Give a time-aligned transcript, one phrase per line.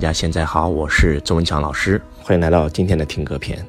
[0.00, 3.62] 大家现在好，我是周文强老师，欢迎来到今天的听歌篇。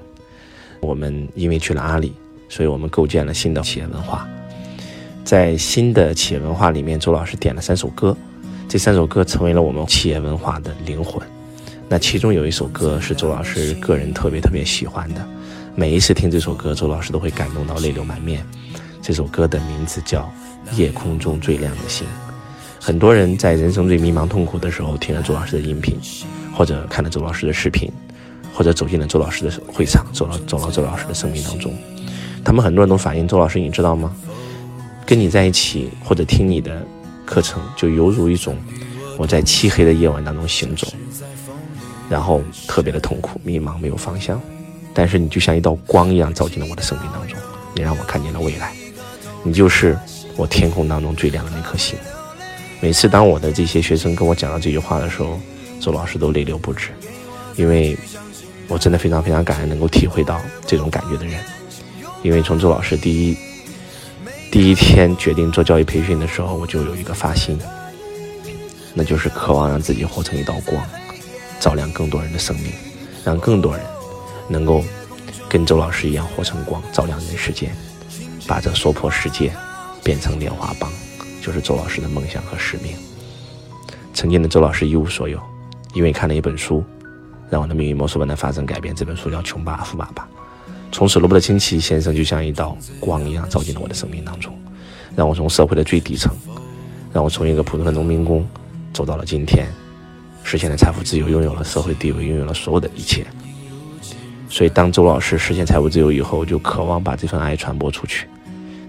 [0.80, 2.14] 我们因为去了阿里，
[2.48, 4.26] 所以我们构建了新的企业文化。
[5.26, 8.16] 在新的企业文化里面，周老师点了三首歌，
[8.70, 11.22] 这三首歌成为了我们企业文化的灵魂。
[11.90, 15.28] 那其中有一首歌是周老师个人特别特别喜欢的，
[15.76, 18.42] 每一次听这首歌，周老师都会感动到泪流满面。
[19.02, 20.32] 这首歌的名字叫
[20.78, 22.08] 《夜空中最亮的星》。
[22.84, 26.00] 很多人在人生最迷茫痛苦的时候，听了周老师的音频，
[26.52, 27.88] 或者看了周老师的视频，
[28.56, 31.72] 或者走进了周老师的会场，走了走到周老师的生命当中。
[32.44, 34.12] 他们很多人都反映，周老师，你知道吗？
[35.06, 36.84] 跟你在一起，或者听你的
[37.24, 38.58] 课程，就犹如一种
[39.16, 40.88] 我在漆黑的夜晚当中行走，
[42.10, 44.42] 然后特别的痛苦、迷茫、没有方向。
[44.92, 47.38] 但是你就像一道光一样，照进了我的生命当中，
[47.76, 48.74] 你让我看见了未来。
[49.44, 49.96] 你就是
[50.36, 51.96] 我天空当中最亮的那颗星。
[52.82, 55.40] 每次当我的这些学生跟我讲到这句话的时候，
[55.80, 56.90] 周老师都泪流不止，
[57.56, 57.96] 因为
[58.68, 61.40] 我真的非常非常感恩能够体会到这种感觉的人。
[62.24, 63.38] 因为从周老师第一
[64.52, 67.60] 第一天决定做教育培训的时候，我就有一个发心，
[68.96, 70.84] 那就是渴望让自己活成一道光，
[71.60, 72.72] 照亮更多人的生命，
[73.24, 73.86] 让更多人
[74.48, 74.84] 能够
[75.48, 77.76] 跟周老师一样活成光，照亮人世间，
[78.48, 79.54] 把这娑婆世界
[80.04, 80.92] 变成莲花帮。
[81.42, 82.94] 就是周老师的梦想和使命。
[84.14, 85.40] 曾经的周老师一无所有，
[85.94, 86.84] 因为看了一本书，
[87.50, 88.94] 让我的命运魔术般的发生改变。
[88.94, 90.24] 这本书叫《穷爸富爸爸》。
[90.92, 94.54] 从此，罗伯特清崎先生就像一道光一样照进了我的生命当中，
[95.16, 96.32] 让我从社会的最底层，
[97.14, 98.46] 让我从一个普通的农民工
[98.94, 99.68] 走到了今天，
[100.44, 103.26] 实现了财富自由，拥有了社会地位，拥有了所有的一切。
[104.50, 108.28] 所以，当周老师实现财务自由以后，就渴望把这份爱传播出去。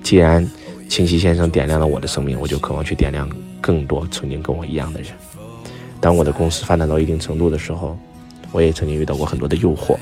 [0.03, 0.49] 既然
[0.89, 3.29] 清晰先生点亮了我的生命，我就渴望去点亮
[3.61, 5.11] 更多曾经跟我一样的人。
[6.01, 7.97] 当我的公司发展到一定程度的时候，
[8.51, 9.97] 我也曾经遇到过很多的诱惑。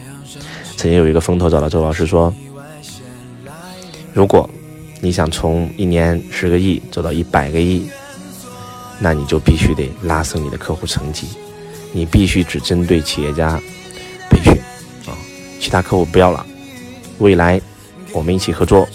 [0.77, 2.35] 曾经有一个风投找到周老师说
[4.15, 4.49] ：“如果
[5.01, 7.87] 你想从一年十个亿走到一百个亿，
[8.99, 11.29] 那你就必须得拉升你的客户层级，
[11.93, 13.61] 你必须只针对企业家
[14.31, 14.55] 培训
[15.07, 15.15] 啊，
[15.61, 16.45] 其他客户不要了。
[17.19, 17.61] 未来
[18.13, 18.89] 我们一起合作。”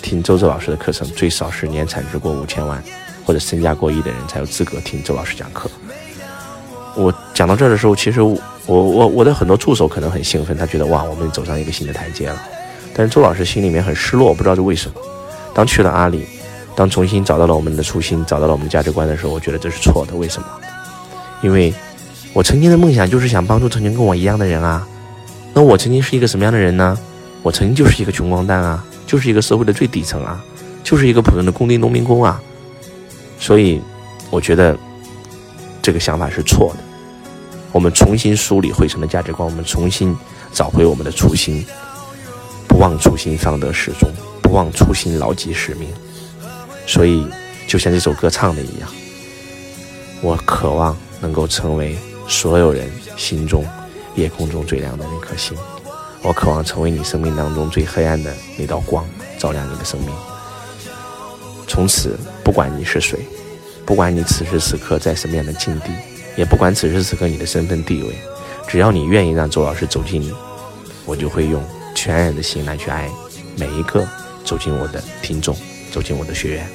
[0.00, 2.82] 听周周老师的课程，最少是年产值过五千万
[3.24, 5.70] 或者身价过亿的人才有资格听周老师讲课。
[6.96, 12.36] 我讲到这儿的时候，其实我我我的很多助手可能很兴奋，他觉得哇，我们走上一个新的台阶了。
[12.92, 14.94] 但是周老师心里面很失落，不知道是为什么。
[15.54, 16.26] 当去了阿里，
[16.74, 20.14] 当重新找到了我们的初心，找到了我们价值观的时候，我觉得这是错的。
[20.14, 20.48] 为什么？
[21.42, 21.72] 因为
[22.32, 24.86] 我曾经的梦想就是想帮助曾经跟我一样的人啊。
[25.54, 26.98] 那我曾经是一个什么样的人呢？
[27.42, 28.84] 我曾经就是一个穷光蛋啊。
[29.10, 30.40] 就是一个社会的最底层啊，
[30.84, 32.40] 就是一个普通的工地农民工啊，
[33.40, 33.80] 所以
[34.30, 34.78] 我觉得
[35.82, 36.84] 这个想法是错的。
[37.72, 40.16] 我们重新梳理汇成的价值观，我们重新
[40.52, 41.66] 找回我们的初心，
[42.68, 44.08] 不忘初心方得始终，
[44.40, 45.88] 不忘初心牢记使命。
[46.86, 47.26] 所以，
[47.66, 48.88] 就像这首歌唱的一样，
[50.22, 51.98] 我渴望能够成为
[52.28, 53.66] 所有人心中
[54.14, 55.58] 夜空中最亮的那颗星。
[56.22, 59.08] 我渴望成为你生命当中最黑暗的那道光，
[59.38, 60.10] 照亮你的生命。
[61.66, 63.18] 从此，不管你是谁，
[63.86, 65.90] 不管你此时此刻在什么样的境地，
[66.36, 68.14] 也不管此时此刻你的身份地位，
[68.68, 70.30] 只要你愿意让周老师走进你，
[71.06, 71.62] 我就会用
[71.94, 73.08] 全然的心来去爱
[73.56, 74.06] 每一个
[74.44, 75.56] 走进我的听众，
[75.90, 76.66] 走进我的学员。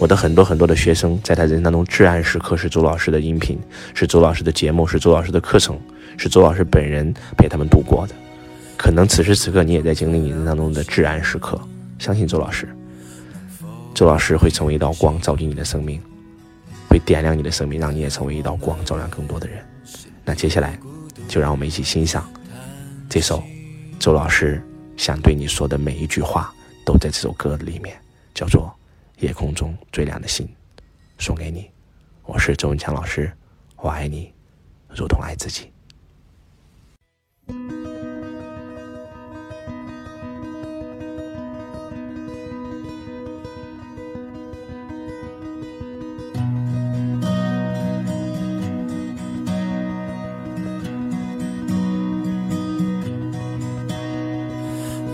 [0.00, 3.56] 我的很多很多的学生，在他人生当中至暗时刻是周老师的音频，
[3.94, 5.78] 是周老师的节目，是周老师的课程，
[6.16, 8.14] 是周老师本人陪他们度过的。
[8.82, 11.56] 可能此时此刻你也在经历你人生当中的至暗时刻，
[12.00, 12.68] 相信周老师，
[13.94, 16.02] 周老师会成为一道光，照进你的生命，
[16.90, 19.64] 会点亮你的生命，让你也成为一道光，照亮更多的人。
[20.24, 20.76] 那接下来，
[21.28, 22.28] 就让我们一起欣赏
[23.08, 23.40] 这首
[24.00, 24.60] 周老师
[24.96, 26.52] 想对你说的每一句话，
[26.84, 27.96] 都在这首歌里面，
[28.34, 28.74] 叫做
[29.24, 30.44] 《夜空中最亮的星》，
[31.18, 31.70] 送给你。
[32.24, 33.32] 我是周文强老师，
[33.76, 34.32] 我爱你，
[34.88, 35.70] 如同爱自己。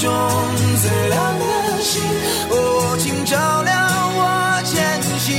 [0.00, 0.10] 中
[0.80, 1.44] 最亮的
[1.82, 2.02] 星，
[2.48, 3.76] 哦，请照亮
[4.16, 5.36] 我前行。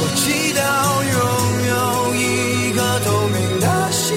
[0.00, 0.22] 我祈
[0.54, 0.58] 祷
[1.12, 1.14] 拥
[1.68, 1.74] 有
[2.14, 4.16] 一颗透明的心